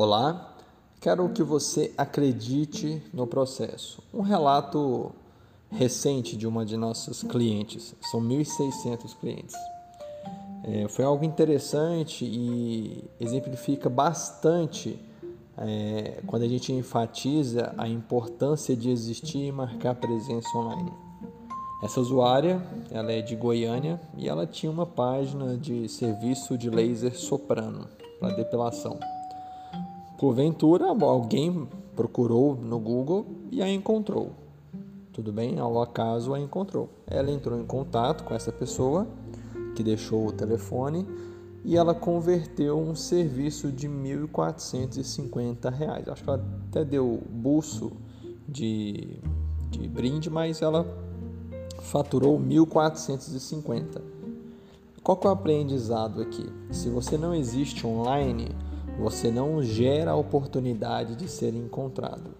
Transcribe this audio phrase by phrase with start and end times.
[0.00, 0.54] Olá,
[1.00, 4.00] quero que você acredite no processo.
[4.14, 5.10] Um relato
[5.72, 9.56] recente de uma de nossas clientes, são 1.600 clientes.
[10.62, 14.96] É, foi algo interessante e exemplifica bastante
[15.56, 20.92] é, quando a gente enfatiza a importância de existir e marcar presença online.
[21.82, 22.62] Essa usuária,
[22.92, 27.88] ela é de Goiânia e ela tinha uma página de serviço de laser soprano
[28.20, 28.96] para depilação.
[30.18, 34.32] Porventura, alguém procurou no Google e a encontrou.
[35.12, 35.60] Tudo bem?
[35.60, 36.88] Ao acaso a encontrou.
[37.06, 39.06] Ela entrou em contato com essa pessoa
[39.76, 41.06] que deixou o telefone
[41.64, 46.10] e ela converteu um serviço de R$ 1.450.
[46.10, 47.92] Acho que ela até deu buço
[48.48, 49.20] de,
[49.70, 50.84] de brinde, mas ela
[51.80, 54.02] faturou 1.450.
[55.00, 56.44] Qual que é o aprendizado aqui?
[56.72, 58.48] Se você não existe online,
[58.98, 62.30] você não gera a oportunidade de ser encontrado.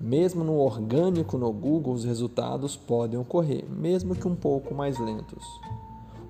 [0.00, 5.44] Mesmo no orgânico no Google, os resultados podem ocorrer, mesmo que um pouco mais lentos.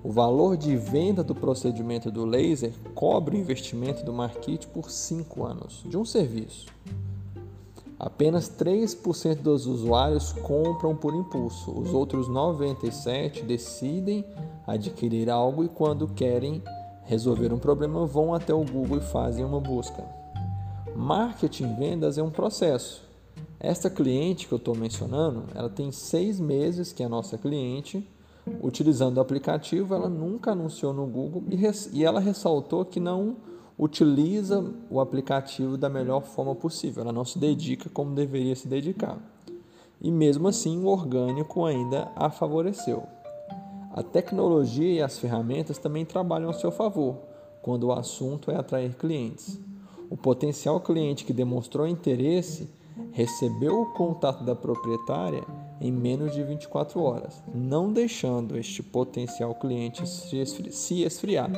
[0.03, 5.45] O valor de venda do procedimento do laser cobre o investimento do marketing por 5
[5.45, 6.65] anos de um serviço.
[7.99, 14.25] Apenas 3% dos usuários compram por impulso, os outros 97% decidem
[14.65, 16.63] adquirir algo e, quando querem
[17.11, 20.01] resolver um problema, vão até o Google e fazem uma busca.
[20.95, 23.03] Marketing vendas é um processo.
[23.59, 28.07] Esta cliente que eu estou mencionando, ela tem seis meses que é a nossa cliente
[28.61, 33.35] utilizando o aplicativo, ela nunca anunciou no Google e, e ela ressaltou que não
[33.77, 39.17] utiliza o aplicativo da melhor forma possível, ela não se dedica como deveria se dedicar.
[39.99, 43.03] E mesmo assim, o orgânico ainda a favoreceu.
[43.93, 47.17] A tecnologia e as ferramentas também trabalham a seu favor
[47.61, 49.59] quando o assunto é atrair clientes.
[50.09, 52.69] O potencial cliente que demonstrou interesse
[53.11, 55.43] recebeu o contato da proprietária
[55.79, 61.51] em menos de 24 horas, não deixando este potencial cliente se esfriar.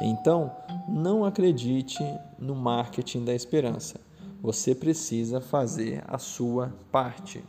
[0.00, 0.50] Então,
[0.88, 2.02] não acredite
[2.38, 4.00] no marketing da esperança.
[4.40, 7.44] Você precisa fazer a sua parte.